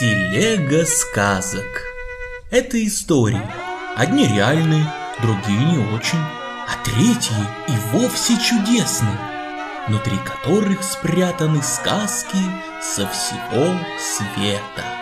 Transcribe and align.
Телега 0.00 0.86
сказок. 0.86 1.84
Это 2.50 2.82
истории. 2.86 3.46
Одни 3.96 4.26
реальные, 4.26 4.90
другие 5.20 5.58
не 5.58 5.76
очень, 5.94 6.16
а 6.16 6.82
третьи 6.82 7.36
и 7.68 7.72
вовсе 7.92 8.32
чудесные, 8.40 9.18
внутри 9.88 10.16
которых 10.24 10.82
спрятаны 10.84 11.62
сказки 11.62 12.38
со 12.80 13.06
всего 13.08 13.76
света. 13.98 14.99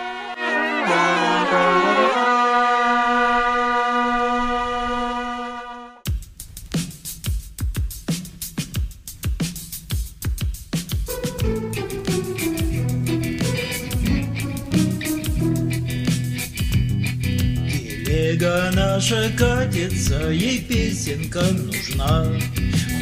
Наша 19.09 19.31
катится, 19.35 20.29
ей 20.29 20.59
песенка 20.59 21.41
нужна. 21.41 22.27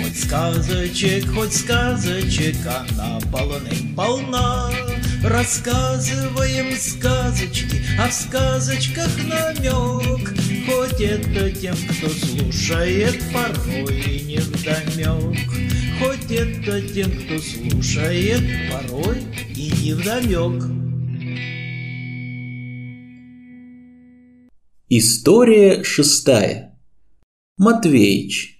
Хоть 0.02 0.18
сказочек, 0.18 1.30
хоть 1.34 1.54
сказочек, 1.54 2.56
она 2.66 3.20
полным-полна. 3.30 4.72
Рассказываем 5.22 6.78
сказочки, 6.78 7.82
а 8.00 8.08
в 8.08 8.14
сказочках 8.14 9.10
намек. 9.18 10.34
Хоть 10.66 11.02
это 11.02 11.52
тем, 11.52 11.76
кто 11.76 12.08
слушает, 12.08 13.22
порой 13.34 14.22
не 14.26 14.38
вдомек. 14.38 15.38
Хоть 16.00 16.31
это 16.31 16.81
тем, 16.84 17.12
кто 17.12 17.38
слушает, 17.40 18.44
порой 18.72 19.24
и 19.53 19.74
не 19.81 19.94
вдомек. 19.94 20.87
История 24.90 25.84
шестая. 25.84 26.80
Матвеич. 27.58 28.56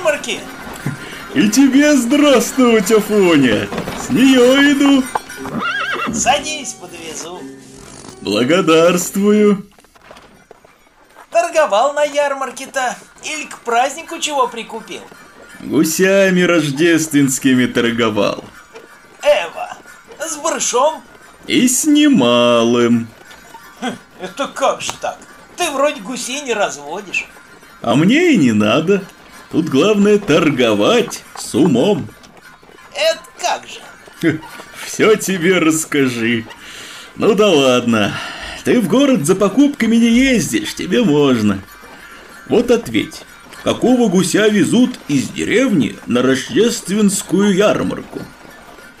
Ярмарки? 0.00 0.40
И 1.34 1.48
тебе 1.50 1.96
здравствовать, 1.96 2.90
Афоня! 2.90 3.68
С 3.98 4.10
нее 4.10 4.72
иду. 4.72 5.04
Садись, 6.12 6.74
подвезу. 6.74 7.40
Благодарствую. 8.20 9.66
Торговал 11.30 11.92
на 11.92 12.02
ярмарке-то? 12.02 12.96
Или 13.24 13.44
к 13.44 13.58
празднику 13.60 14.18
чего 14.18 14.48
прикупил? 14.48 15.02
Гусями 15.60 16.40
рождественскими 16.40 17.66
торговал. 17.66 18.42
Эва, 19.22 19.76
с 20.18 20.36
барышом? 20.36 21.02
И 21.46 21.68
с 21.68 21.84
немалым. 21.84 23.08
Это 24.20 24.48
как 24.48 24.80
же 24.80 24.92
так? 25.00 25.18
Ты 25.56 25.70
вроде 25.70 26.00
гусей 26.00 26.40
не 26.42 26.54
разводишь. 26.54 27.26
А 27.82 27.94
мне 27.94 28.32
и 28.32 28.36
не 28.36 28.52
надо. 28.52 29.02
Тут 29.50 29.68
главное 29.68 30.18
торговать 30.18 31.24
с 31.36 31.54
умом. 31.54 32.08
Это 32.94 33.20
как 33.40 33.62
же? 33.66 34.40
Все 34.86 35.16
тебе 35.16 35.58
расскажи. 35.58 36.44
Ну 37.16 37.34
да 37.34 37.48
ладно. 37.48 38.14
Ты 38.64 38.80
в 38.80 38.88
город 38.88 39.26
за 39.26 39.34
покупками 39.34 39.96
не 39.96 40.08
ездишь, 40.08 40.74
тебе 40.74 41.02
можно. 41.02 41.60
Вот 42.48 42.70
ответь. 42.70 43.22
Какого 43.64 44.08
гуся 44.08 44.48
везут 44.48 44.98
из 45.08 45.28
деревни 45.28 45.96
на 46.06 46.22
рождественскую 46.22 47.54
ярмарку? 47.54 48.20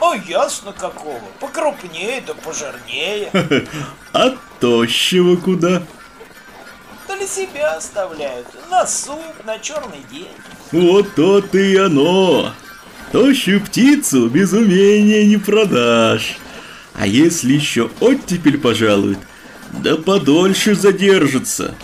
О, 0.00 0.14
ясно 0.14 0.72
какого. 0.72 1.20
Покрупнее 1.38 2.22
да 2.26 2.34
пожирнее. 2.34 3.30
А 4.12 4.34
тощего 4.58 5.36
куда? 5.36 5.82
Для 7.20 7.28
себя 7.28 7.74
оставляют. 7.74 8.46
На 8.70 8.86
суп, 8.86 9.44
на 9.44 9.58
черный 9.58 10.02
день. 10.10 10.30
Вот 10.72 11.14
то 11.14 11.40
и 11.40 11.76
оно. 11.76 12.54
Тощую 13.12 13.60
птицу 13.60 14.30
без 14.30 14.54
умения 14.54 15.26
не 15.26 15.36
продашь. 15.36 16.38
А 16.94 17.06
если 17.06 17.52
еще 17.52 17.90
оттепель 18.00 18.56
пожалует, 18.56 19.18
да 19.70 19.96
подольше 19.96 20.74
задержится. 20.74 21.74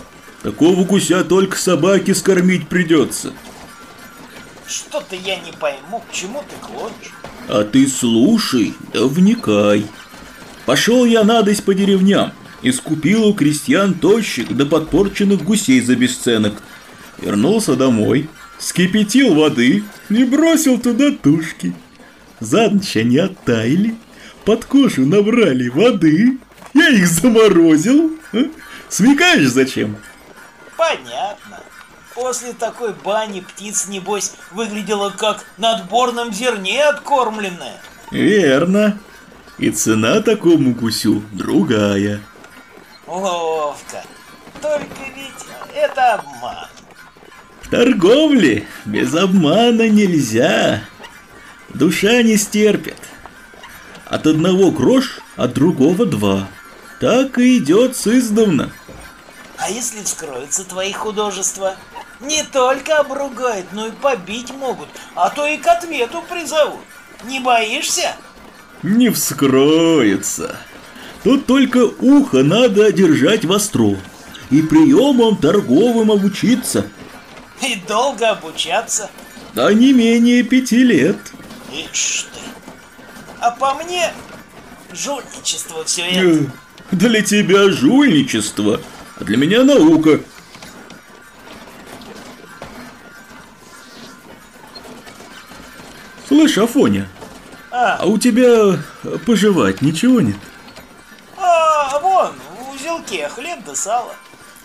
Такого 0.43 0.85
гуся 0.85 1.23
только 1.23 1.59
собаке 1.59 2.15
скормить 2.15 2.67
придется. 2.71 3.35
Что-то 4.67 5.17
я 5.17 5.37
не 5.37 5.53
пойму, 5.53 6.03
к 6.09 6.15
чему 6.15 6.43
ты 6.49 6.57
клонишь. 6.67 7.13
А 7.47 7.63
ты 7.63 7.87
слушай, 7.89 8.75
да 8.95 9.05
вникай. 9.05 9.87
Пошел 10.65 11.05
я 11.05 11.25
надысь 11.25 11.61
по 11.61 11.75
деревням 11.75 12.33
и 12.67 12.73
скупил 12.73 13.29
у 13.29 13.33
крестьян 13.33 13.95
тощих 13.95 14.57
да 14.57 14.67
подпорченных 14.67 15.45
гусей 15.45 15.81
за 15.81 15.95
бесценок. 15.95 16.55
Вернулся 17.19 17.77
домой, 17.77 18.29
скипятил 18.59 19.37
воды 19.37 19.85
и 20.09 20.25
бросил 20.25 20.77
туда 20.81 21.13
тушки. 21.13 21.77
За 22.41 22.69
ночь 22.69 22.97
они 22.97 23.19
оттаяли, 23.19 23.95
под 24.45 24.65
кожу 24.65 25.07
набрали 25.07 25.69
воды, 25.69 26.39
я 26.75 26.89
их 26.89 27.07
заморозил. 27.07 28.19
А? 28.33 28.39
Смекаешь 28.89 29.51
зачем? 29.51 29.97
Понятно. 30.77 31.61
После 32.17 32.53
такой 32.53 32.95
бани 33.05 33.43
птиц, 33.43 33.87
небось, 33.87 34.33
выглядела 34.51 35.11
как 35.11 35.45
на 35.57 35.77
отборном 35.77 36.33
зерне 36.33 36.83
откормленная. 36.83 37.81
Верно. 38.11 38.99
И 39.59 39.71
цена 39.71 40.21
такому 40.21 40.75
гусю 40.75 41.23
другая. 41.31 42.21
Ловко. 43.07 44.03
Только 44.61 45.03
ведь 45.15 45.47
это 45.75 46.15
обман. 46.15 46.69
В 47.63 47.71
торговле 47.71 48.67
без 48.85 49.15
обмана 49.15 49.89
нельзя. 49.89 50.83
Душа 51.69 52.23
не 52.23 52.37
стерпит. 52.37 52.97
От 54.07 54.27
одного 54.27 54.71
грош, 54.71 55.21
от 55.37 55.53
другого 55.55 56.07
два. 56.07 56.49
Так 57.01 57.39
и 57.39 57.59
идет 57.59 57.97
сыздавна. 57.97 58.71
А 59.59 59.71
если 59.71 60.03
вскроются 60.03 60.65
твои 60.65 60.93
художества? 60.93 61.77
Не 62.21 62.43
только 62.45 62.99
обругают, 62.99 63.67
но 63.73 63.89
и 63.89 63.91
побить 63.91 64.51
могут, 64.51 64.89
а 65.15 65.29
то 65.29 65.47
и 65.47 65.59
к 65.59 65.67
ответу 65.67 66.23
призовут. 66.29 66.81
Не 67.25 67.41
боишься? 67.41 68.15
Не 68.83 69.11
вскроется. 69.11 70.57
Тут 71.27 71.45
только 71.45 71.79
ухо 71.79 72.45
надо 72.45 72.93
держать 72.93 73.45
востро 73.45 73.97
и 74.49 74.63
приемам 74.63 75.37
торговым 75.37 76.13
обучиться. 76.13 76.87
И 77.61 77.83
долго 77.89 78.31
обучаться. 78.31 79.11
Да 79.53 79.73
не 79.73 79.93
менее 79.93 80.45
пяти 80.45 80.85
лет. 80.85 81.17
Ишь 81.73 82.29
ты. 82.33 82.39
А 83.41 83.51
по 83.51 83.75
мне, 83.75 84.13
жульничество 84.93 85.83
все 85.83 86.03
Э, 86.03 86.13
это. 86.13 86.53
Для 86.93 87.21
тебя 87.23 87.73
жульничество, 87.73 88.81
а 89.19 89.25
для 89.25 89.37
меня 89.37 89.65
наука. 89.65 90.21
Слышь, 96.29 96.57
Афоня, 96.57 97.09
А, 97.73 97.97
а 97.97 98.07
у 98.07 98.17
тебя 98.17 98.79
пожевать 99.27 99.83
ничего 99.83 100.21
нет? 100.21 100.37
А, 103.07 103.09
в 103.09 103.13
узелке 103.13 103.29
хлеб 103.29 103.65
да 103.65 103.75
сало. 103.75 104.15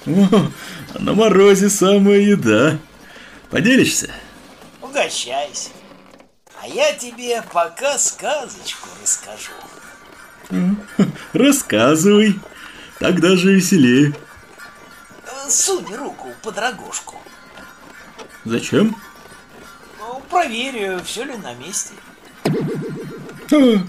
О, 0.05 0.51
а 0.95 0.99
на 0.99 1.13
морозе 1.13 1.69
самая 1.69 2.19
еда. 2.19 2.77
Поделишься? 3.49 4.09
Угощайся. 4.81 5.69
А 6.61 6.67
я 6.67 6.93
тебе 6.93 7.43
пока 7.51 7.97
сказочку 7.97 8.89
расскажу. 9.01 9.51
Рассказывай, 11.33 12.39
так 12.99 13.19
даже 13.19 13.53
веселее. 13.53 14.13
Э, 15.25 15.49
Сунь 15.49 15.93
руку 15.95 16.29
под 16.43 16.57
рогожку. 16.57 17.17
Зачем? 18.45 18.95
Ну, 19.99 20.21
проверю, 20.29 21.01
все 21.05 21.23
ли 21.23 21.35
на 21.37 21.53
месте. 21.55 21.93
А, 23.53 23.83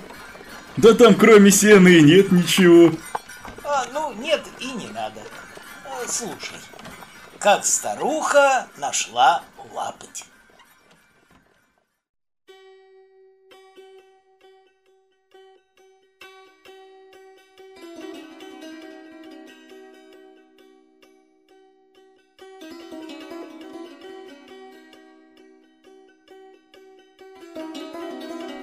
да 0.76 0.94
там 0.94 1.14
кроме 1.14 1.50
сена 1.50 1.88
и 1.88 2.02
нет 2.02 2.32
ничего. 2.32 2.92
Слушай, 6.08 6.58
как 7.38 7.64
старуха 7.64 8.66
нашла 8.76 9.42
лапоть. 9.72 10.24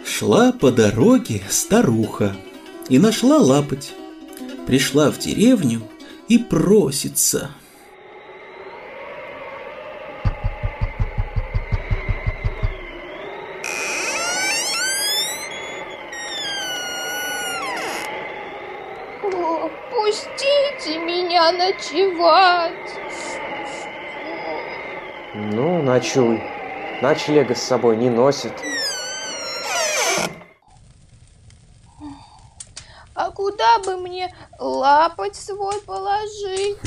Шла 0.06 0.52
по 0.52 0.72
дороге 0.72 1.42
старуха 1.50 2.36
и 2.90 3.00
нашла 3.00 3.38
лапоть. 3.38 3.94
Пришла 4.68 5.10
в 5.10 5.18
деревню 5.18 5.82
и 6.30 6.38
просится. 6.38 7.50
О, 19.24 19.70
пустите 19.90 21.00
меня 21.00 21.52
ночевать. 21.52 22.74
Ну, 25.34 25.82
ночуй. 25.82 26.44
Ночлега 27.02 27.56
с 27.56 27.64
собой 27.64 27.98
не 27.98 28.10
носит. 28.10 28.54
Куда 33.40 33.80
бы 33.80 33.96
мне 33.96 34.36
лапоть 34.60 35.38
свой 35.38 35.80
положить? 35.82 36.78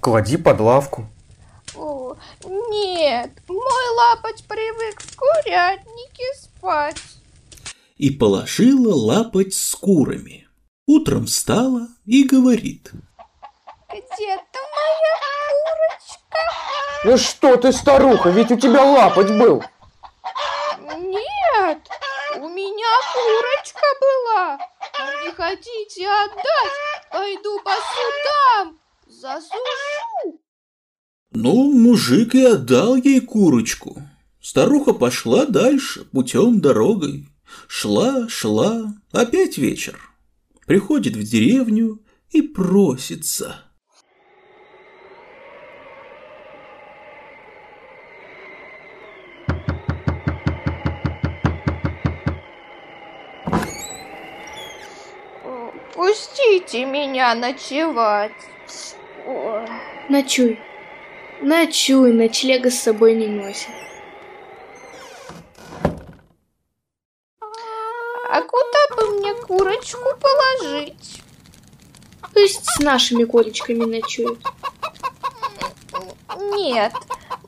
Клади 0.00 0.36
под 0.36 0.60
лавку. 0.60 1.06
О, 1.74 2.14
нет, 2.44 3.32
мой 3.48 3.88
лапоть 3.96 4.44
привык 4.46 5.00
в 5.00 5.16
курятнике 5.16 6.24
спать. 6.40 7.02
И 7.96 8.10
положила 8.10 8.94
лапоть 8.94 9.52
с 9.52 9.74
курами. 9.74 10.46
Утром 10.86 11.26
встала 11.26 11.88
и 12.06 12.22
говорит. 12.22 12.92
Где-то 13.88 14.60
моя 14.76 15.16
курочка. 15.50 17.02
Ну 17.04 17.18
что 17.18 17.56
ты, 17.56 17.72
старуха, 17.72 18.30
ведь 18.30 18.52
у 18.52 18.56
тебя 18.56 18.84
лапоть 18.84 19.30
был. 19.30 19.64
Нет, 20.98 21.80
у 22.36 22.48
меня 22.48 22.96
курочка 23.12 23.86
была. 24.00 24.69
Хотите 25.36 26.08
отдать? 26.08 27.10
Пойду 27.10 27.58
по 27.64 27.70
судам, 27.70 28.78
засушу. 29.06 30.40
Ну, 31.32 31.72
мужик 31.72 32.34
и 32.34 32.44
отдал 32.44 32.96
ей 32.96 33.20
курочку. 33.20 34.02
Старуха 34.40 34.92
пошла 34.92 35.46
дальше, 35.46 36.04
путем 36.06 36.60
дорогой. 36.60 37.28
Шла, 37.68 38.28
шла, 38.28 38.94
опять 39.12 39.58
вечер. 39.58 40.00
Приходит 40.66 41.14
в 41.14 41.22
деревню 41.22 42.02
и 42.30 42.42
просится. 42.42 43.64
О, 55.44 56.12
Пустите 56.60 56.84
меня 56.84 57.34
ночевать. 57.34 58.32
Ой. 59.26 59.66
Ночуй. 60.08 60.58
Ночуй, 61.40 62.12
ночлега 62.12 62.70
с 62.70 62.80
собой 62.80 63.14
не 63.14 63.28
носит. 63.28 63.70
А 67.40 68.42
куда 68.42 68.96
бы 68.96 69.18
мне 69.18 69.34
курочку 69.34 70.08
положить? 70.20 71.22
Пусть 72.32 72.64
с 72.64 72.80
нашими 72.80 73.24
курочками 73.24 73.84
ночует. 73.84 74.38
Нет, 76.52 76.92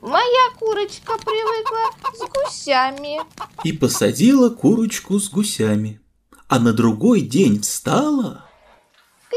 моя 0.01 0.49
курочка 0.59 1.17
привыкла 1.19 1.91
с 2.13 2.19
гусями. 2.19 3.21
И 3.63 3.73
посадила 3.73 4.49
курочку 4.49 5.19
с 5.19 5.29
гусями. 5.29 6.01
А 6.47 6.59
на 6.59 6.73
другой 6.73 7.21
день 7.21 7.61
встала 7.61 8.42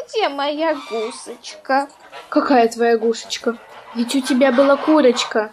Где 0.09 0.29
моя 0.29 0.79
гусочка? 0.89 1.89
Какая 2.29 2.69
твоя 2.69 2.97
гушечка? 2.97 3.59
Ведь 3.95 4.15
у 4.15 4.21
тебя 4.21 4.53
была 4.53 4.77
курочка. 4.77 5.53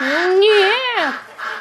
Нет, 0.00 1.14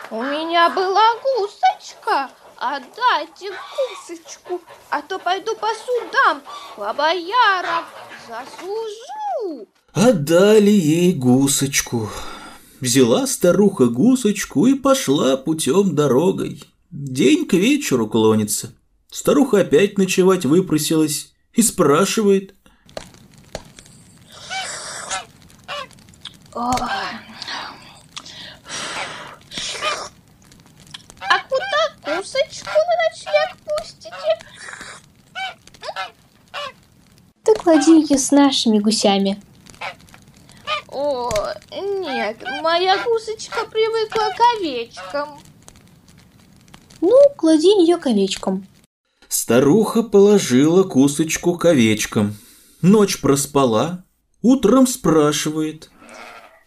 у 0.10 0.24
меня 0.24 0.69
была 0.69 1.13
гусочка. 1.21 2.30
Отдайте 2.57 3.51
гусочку, 3.51 4.62
а 4.89 5.01
то 5.01 5.19
пойду 5.19 5.56
по 5.56 5.68
судам, 5.68 6.42
по 6.75 6.94
боярам, 6.94 7.86
заслужу. 8.27 9.68
Отдали 9.94 10.71
ей 10.71 11.13
гусочку. 11.13 12.10
Взяла 12.81 13.27
старуха 13.27 13.86
гусочку 13.86 14.66
и 14.66 14.74
пошла 14.74 15.38
путем 15.38 15.95
дорогой. 15.95 16.63
День 16.92 17.45
к 17.45 17.54
вечеру 17.54 18.07
клонится. 18.07 18.74
Старуха 19.12 19.62
опять 19.62 19.98
ночевать 19.98 20.45
выпросилась 20.45 21.33
и 21.53 21.61
спрашивает. 21.61 22.56
А 26.53 26.73
куда 31.47 31.81
гусочку 32.06 32.69
на 32.69 32.95
ночлег 33.03 33.57
пустите? 33.65 34.33
Ты 37.44 37.53
клади 37.56 37.91
ее 38.01 38.18
с 38.18 38.31
нашими 38.31 38.79
гусями. 38.79 39.41
О, 40.87 41.31
нет, 41.71 42.44
моя 42.61 42.97
гусочка 43.03 43.65
привыкла 43.65 44.33
к 44.35 44.39
овечкам. 44.57 45.39
Ну, 47.01 47.18
клади 47.37 47.68
ее 47.81 47.97
к 47.97 48.07
овечкам. 48.07 48.68
Старуха 49.49 50.03
положила 50.03 50.83
кусочку 50.83 51.57
к 51.57 51.65
овечкам. 51.65 52.37
Ночь 52.83 53.19
проспала. 53.19 54.03
Утром 54.44 54.85
спрашивает. 54.85 55.89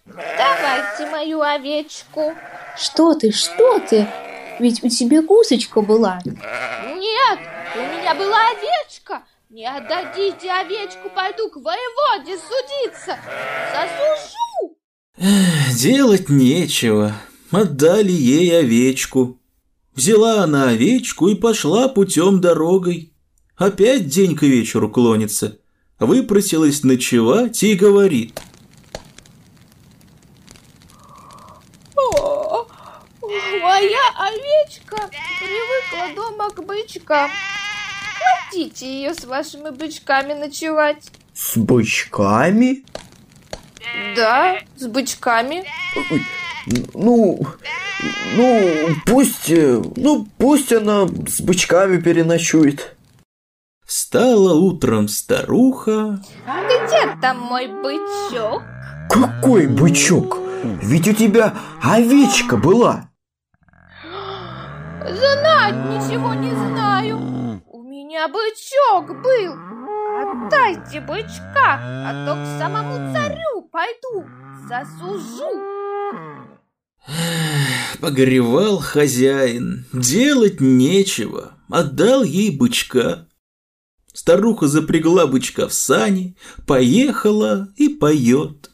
Давайте 0.04 1.08
мою 1.12 1.42
овечку. 1.42 2.34
Что 2.76 3.14
ты, 3.14 3.30
что 3.30 3.78
ты? 3.88 4.08
Ведь 4.58 4.82
у 4.82 4.88
тебя 4.88 5.22
гусочка 5.22 5.80
была. 5.80 6.18
Нет, 6.24 7.38
у 7.76 7.78
меня 7.78 8.16
была 8.16 8.50
овечка. 8.50 9.22
Не 9.48 9.64
отдадите 9.64 10.50
овечку, 10.50 11.08
пойду 11.14 11.50
к 11.50 11.58
воеводе 11.58 12.36
судиться. 12.36 13.16
Засужу. 13.72 14.76
Делать 15.78 16.28
нечего. 16.28 17.12
Отдали 17.52 18.10
ей 18.10 18.58
овечку. 18.58 19.38
Взяла 19.94 20.42
она 20.42 20.70
овечку 20.70 21.28
и 21.28 21.34
пошла 21.34 21.88
путем 21.88 22.40
дорогой. 22.40 23.12
Опять 23.56 24.08
день 24.08 24.34
к 24.36 24.42
вечеру 24.42 24.88
клонится. 24.88 25.58
Выпросилась 25.98 26.82
ночевать 26.82 27.62
и 27.62 27.74
говорит. 27.74 28.40
О, 31.94 32.66
моя 33.20 34.00
овечка 34.18 35.10
привыкла 35.38 36.14
дома 36.16 36.50
к 36.50 36.64
бычкам. 36.64 37.30
Кладите 38.50 38.86
ее 38.86 39.14
с 39.14 39.24
вашими 39.24 39.70
бычками 39.70 40.32
ночевать. 40.32 41.10
С 41.34 41.56
бычками? 41.56 42.84
Да, 44.16 44.58
с 44.76 44.86
бычками. 44.86 45.64
Ну, 46.94 47.46
ну, 48.36 48.94
пусть, 49.06 49.50
э, 49.50 49.82
ну, 49.96 50.26
пусть 50.38 50.72
она 50.72 51.06
с 51.06 51.40
бычками 51.40 51.98
переночует. 51.98 52.96
Встала 53.86 54.54
утром 54.54 55.08
старуха, 55.08 56.22
Где 56.46 57.16
там 57.20 57.38
мой 57.40 57.66
бычок? 57.66 58.62
Какой 59.10 59.66
бычок? 59.66 60.38
Ведь 60.64 61.08
у 61.08 61.12
тебя 61.12 61.54
овечка 61.82 62.56
была. 62.56 63.10
Знать 65.00 65.74
ничего 65.90 66.32
не 66.34 66.50
знаю. 66.50 67.62
У 67.66 67.82
меня 67.82 68.02
меня 68.12 68.28
бычок 68.28 69.22
был. 69.22 69.54
Отдайте 70.44 71.00
бычка, 71.00 71.80
а 71.80 72.26
то 72.26 72.34
к 72.34 72.58
самому 72.58 73.12
царю 73.12 73.62
пойду, 73.72 74.26
засужу. 74.68 75.81
Погоревал 78.00 78.78
хозяин, 78.78 79.84
делать 79.92 80.60
нечего, 80.60 81.52
отдал 81.68 82.22
ей 82.22 82.50
бычка. 82.50 83.28
Старуха 84.12 84.66
запрягла 84.68 85.26
бычка 85.26 85.68
в 85.68 85.72
сани, 85.72 86.36
поехала 86.66 87.68
и 87.76 87.88
поет. 87.88 88.70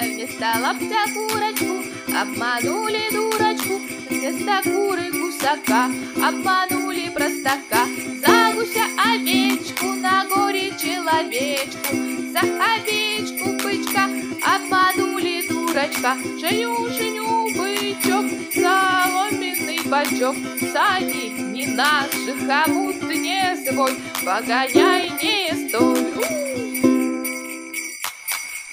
Вместо 0.00 0.60
лаптя 0.60 1.04
курочку 1.14 1.84
обманули 2.08 3.10
дурочку, 3.12 3.80
Вместо 4.10 4.62
куры 4.64 5.12
гусака 5.12 5.86
обманули 6.16 7.10
простака, 7.14 7.86
За 8.20 8.54
гуся 8.54 8.86
овечку 8.96 9.86
на 9.94 10.26
горе 10.26 10.72
человечку, 10.82 12.15
За 12.36 12.42
овечку 12.42 13.48
бычка 13.62 14.04
обманули 14.44 15.48
дурочка, 15.48 16.18
Женю, 16.38 16.86
женю, 16.90 17.48
бычок, 17.56 18.26
соломенный 18.52 19.80
бачок, 19.88 20.36
Сани 20.70 21.30
не 21.54 21.66
наших, 21.66 22.38
а 22.50 22.68
мут 22.68 23.02
не 23.04 23.56
свой, 23.64 23.92
Погоняй 24.22 25.08
не 25.22 25.68
стой. 25.68 25.96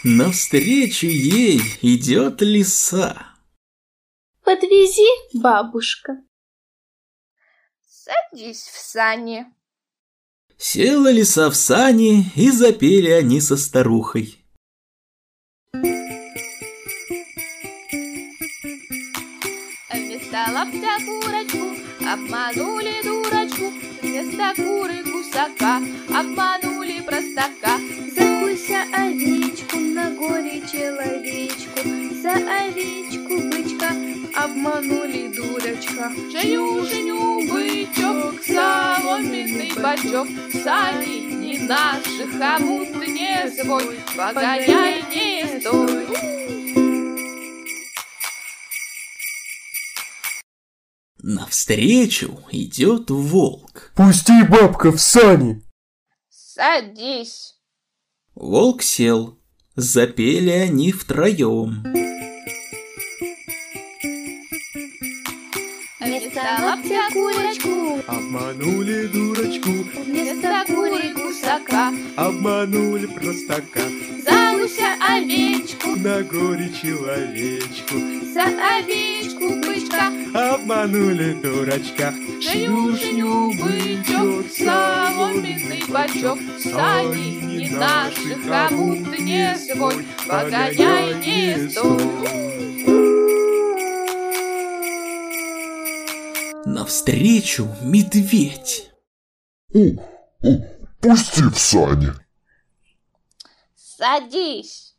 Навстречу 0.03 1.07
ей 1.07 1.61
идет 1.81 2.41
лиса. 2.41 3.27
Подвези, 4.43 5.09
бабушка. 5.33 6.17
Садись 7.87 8.63
в 8.63 8.77
сани. 8.77 9.45
Села 10.65 11.11
лиса 11.11 11.49
в 11.49 11.55
сани, 11.55 12.31
и 12.35 12.49
запели 12.49 13.09
они 13.09 13.41
со 13.41 13.57
старухой. 13.57 14.39
Вместо 19.93 20.39
лаптя 20.53 20.95
курочку 21.05 21.65
обманули 22.09 23.03
дурочку, 23.03 23.73
Вместо 24.01 24.53
куры 24.55 25.03
гусака 25.33 25.81
обманули 26.09 27.01
простака. 27.01 27.79
За 28.15 28.23
гуся 28.39 28.85
овечку, 28.93 29.77
на 29.79 30.11
горе 30.11 30.61
человечку, 30.71 31.79
За 32.21 32.33
овечку 32.33 33.35
бычка 33.49 33.91
обманули 34.35 35.31
дурочка. 35.35 36.11
Женю, 36.31 36.85
женю, 36.85 37.41
бычок, 37.49 38.43
соломенный 38.45 39.71
бачок, 39.81 40.27
Сани 40.63 41.19
не 41.43 41.57
наших, 41.59 42.41
а 42.41 42.59
мут 42.59 42.95
не 43.07 43.49
свой, 43.49 43.99
Погоняй 44.15 45.03
не 45.11 45.59
стой. 45.59 46.52
Навстречу 51.53 52.39
идет 52.51 53.11
волк. 53.11 53.91
Пусти, 53.95 54.41
бабка, 54.49 54.91
в 54.91 54.99
сани. 54.99 55.61
Садись. 56.31 57.53
Волк 58.33 58.81
сел. 58.81 59.37
Запели 59.75 60.49
они 60.49 60.91
втроем. 60.91 61.83
Вместо 65.99 66.41
лаптя 66.59 67.09
курочку, 67.13 68.01
Обманули 68.07 69.05
дурочку, 69.13 69.69
вместо 70.05 70.63
куры 70.65 71.13
гусака, 71.13 71.93
обманули 72.15 73.05
простака, 73.05 73.87
За 74.25 74.57
гуся 74.57 74.95
овечку, 75.07 75.92
на 76.03 76.21
горе 76.23 76.69
человечку, 76.69 77.95
за 78.33 78.43
овечку 78.43 79.47
бычка, 79.61 80.07
обманули 80.33 81.33
дурачка. 81.41 82.13
Женю, 82.41 82.93
женю, 82.97 83.53
бычок, 83.53 84.51
соломенный 84.51 85.83
бачок, 85.87 86.39
Сани 86.61 87.55
не 87.57 87.69
наших, 87.69 88.37
а 88.49 88.69
мут 88.71 89.17
не 89.17 89.55
свой, 89.57 90.05
Погоняй 90.27 91.13
не 91.25 91.69
стой. 91.69 92.01
Навстречу 96.65 97.69
медведь. 97.81 98.91
Пусти 100.99 101.43
в 101.43 101.57
сани. 101.57 102.11
Садись. 103.75 104.92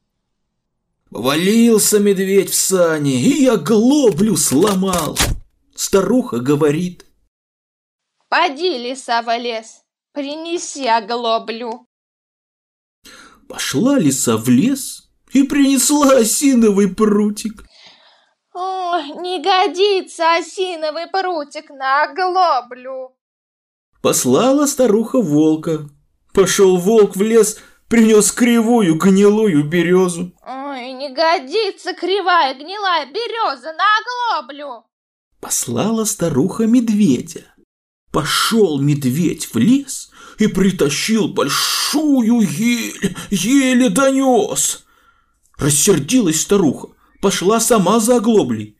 Валился 1.14 2.00
медведь 2.00 2.50
в 2.50 2.56
сани, 2.56 3.12
и 3.12 3.44
я 3.44 3.56
глоблю 3.56 4.36
сломал. 4.36 5.16
Старуха 5.76 6.40
говорит. 6.40 7.06
Поди, 8.28 8.78
лиса 8.78 9.22
в 9.22 9.38
лес, 9.38 9.84
принеси 10.12 10.88
оглоблю. 10.88 11.86
Пошла 13.48 13.96
лиса 13.96 14.36
в 14.36 14.48
лес 14.48 15.08
и 15.32 15.44
принесла 15.44 16.16
осиновый 16.16 16.92
прутик. 16.92 17.62
О, 18.52 18.98
не 19.20 19.40
годится 19.40 20.34
осиновый 20.34 21.06
прутик 21.06 21.70
на 21.70 22.02
оглоблю. 22.02 23.16
Послала 24.02 24.66
старуха 24.66 25.20
волка. 25.20 25.88
Пошел 26.32 26.76
волк 26.76 27.14
в 27.14 27.22
лес, 27.22 27.60
принес 27.94 28.32
кривую 28.32 28.96
гнилую 28.96 29.62
березу. 29.62 30.32
Ой, 30.44 30.92
не 30.94 31.14
годится 31.14 31.94
кривая 31.94 32.52
гнилая 32.54 33.06
береза 33.06 33.72
на 33.72 33.84
оглоблю. 34.00 34.84
Послала 35.40 36.04
старуха 36.04 36.66
медведя. 36.66 37.42
Пошел 38.10 38.80
медведь 38.80 39.46
в 39.46 39.58
лес 39.58 40.10
и 40.40 40.48
притащил 40.48 41.28
большую 41.28 42.40
ель, 42.40 43.16
еле 43.30 43.90
донес. 43.90 44.84
Рассердилась 45.56 46.40
старуха, 46.40 46.88
пошла 47.22 47.60
сама 47.60 48.00
за 48.00 48.16
оглоблей. 48.16 48.76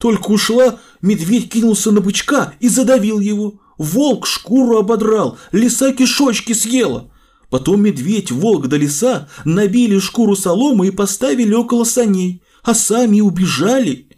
Только 0.00 0.30
ушла, 0.30 0.80
медведь 1.02 1.52
кинулся 1.52 1.90
на 1.90 2.00
бычка 2.00 2.54
и 2.60 2.70
задавил 2.70 3.20
его. 3.20 3.60
Волк 3.76 4.26
шкуру 4.26 4.78
ободрал, 4.78 5.36
лиса 5.52 5.92
кишочки 5.92 6.54
съела. 6.54 7.10
Потом 7.54 7.82
медведь, 7.82 8.32
волк 8.32 8.66
да 8.66 8.76
лиса 8.76 9.28
набили 9.44 10.00
шкуру 10.00 10.34
соломы 10.34 10.88
и 10.88 10.90
поставили 10.90 11.54
около 11.54 11.84
саней, 11.84 12.42
а 12.64 12.74
сами 12.74 13.20
убежали. 13.20 14.08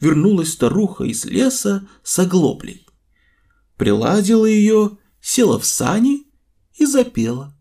Вернулась 0.00 0.54
старуха 0.54 1.04
из 1.04 1.24
леса 1.24 1.86
с 2.02 2.18
оглоблей. 2.18 2.84
Приладила 3.76 4.44
ее, 4.44 4.98
села 5.20 5.60
в 5.60 5.64
сани 5.64 6.24
и 6.76 6.84
запела. 6.84 7.54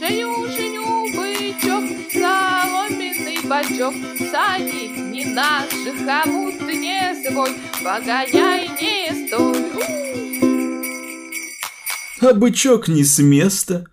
Женю, 0.00 0.48
женю, 0.50 1.12
бычок, 1.14 1.84
соломенный 2.12 3.38
бачок, 3.48 3.94
Сани 4.32 5.12
не 5.12 5.26
наших, 5.26 6.08
а 6.08 6.26
не 6.26 7.30
свой, 7.30 7.50
Погоняй 7.84 8.66
не 8.80 8.95
А 12.20 12.32
бычок 12.32 12.88
не 12.88 13.04
с 13.04 13.18
места. 13.18 13.84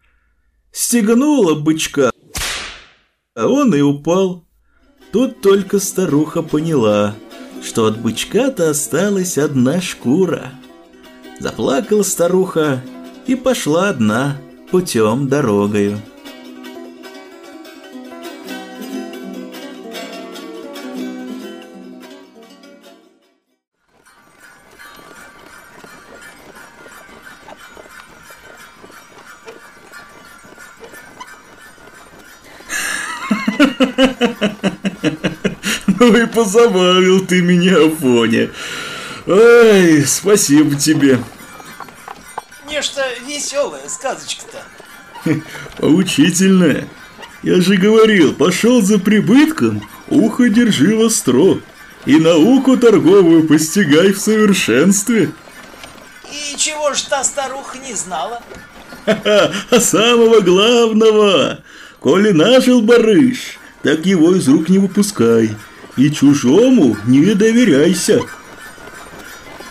Стегнула 0.71 1.55
бычка, 1.55 2.11
а 3.35 3.47
он 3.47 3.75
и 3.75 3.81
упал. 3.81 4.47
Тут 5.11 5.41
только 5.41 5.79
старуха 5.79 6.41
поняла, 6.41 7.15
что 7.61 7.85
от 7.85 7.99
бычка-то 7.99 8.69
осталась 8.69 9.37
одна 9.37 9.81
шкура. 9.81 10.53
Заплакала 11.39 12.03
старуха 12.03 12.81
и 13.27 13.35
пошла 13.35 13.89
одна 13.89 14.37
путем 14.71 15.27
дорогою. 15.27 15.99
Позабавил 36.33 37.25
ты 37.25 37.41
меня, 37.41 37.85
Афоня. 37.85 38.49
Ай, 39.27 40.03
спасибо 40.05 40.75
тебе. 40.75 41.19
Нечто 42.67 43.05
веселая 43.27 43.87
сказочка-то. 43.87 45.39
Поучительная. 45.77 46.87
Я 47.41 47.61
же 47.61 47.75
говорил, 47.75 48.33
пошел 48.33 48.81
за 48.81 48.99
прибытком, 48.99 49.87
ухо 50.07 50.49
держи 50.49 50.95
востро. 50.95 51.59
И 52.05 52.17
науку 52.17 52.77
торговую 52.77 53.47
постигай 53.47 54.11
в 54.11 54.19
совершенстве. 54.19 55.31
И 56.29 56.57
чего 56.57 56.93
ж 56.93 57.03
та 57.03 57.23
старуха 57.23 57.77
не 57.77 57.93
знала? 57.93 58.41
Ха-ха, 59.05 59.51
а 59.69 59.79
самого 59.79 60.41
главного, 60.41 61.59
коли 61.99 62.31
нажил 62.31 62.81
барыш, 62.81 63.57
так 63.83 64.05
его 64.05 64.35
из 64.35 64.47
рук 64.47 64.69
не 64.69 64.79
выпускай. 64.79 65.51
И 65.95 66.09
чужому 66.09 66.97
не 67.05 67.33
доверяйся. 67.35 68.21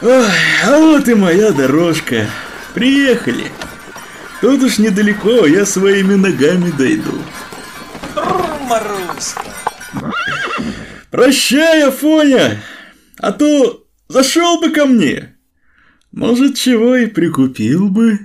Ой, 0.01 0.27
а 0.65 0.79
вот 0.79 1.09
и 1.09 1.15
моя 1.15 1.51
дорожка. 1.53 2.29
Приехали. 2.75 3.51
Тут 4.41 4.63
уж 4.63 4.79
недалеко, 4.79 5.47
я 5.47 5.67
своими 5.67 6.15
ногами 6.15 6.71
дойду. 6.71 7.23
Прощай, 11.11 11.85
Афоня, 11.87 12.63
а 13.19 13.33
то 13.33 13.87
зашел 14.09 14.61
бы 14.61 14.71
ко 14.71 14.87
мне. 14.87 15.37
Может, 16.11 16.57
чего 16.57 16.97
и 16.97 17.07
прикупил 17.07 17.89
бы. 17.89 18.19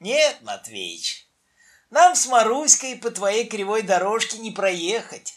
Нет, 0.00 0.38
Матвеич, 0.42 1.28
нам 1.90 2.14
с 2.14 2.26
Маруськой 2.26 2.96
по 2.96 3.10
твоей 3.10 3.46
кривой 3.46 3.82
дорожке 3.82 4.38
не 4.38 4.50
проехать. 4.50 5.34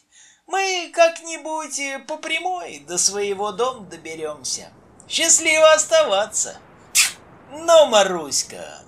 Мы 0.48 0.92
как-нибудь 0.94 1.80
э, 1.80 2.00
по 2.08 2.18
прямой 2.18 2.80
до 2.88 3.00
своего 3.00 3.52
дома 3.52 3.88
доберемся. 3.88 4.72
Счастливо 5.08 5.74
оставаться. 5.74 6.58
Но, 7.52 7.88
Маруська, 7.88 8.84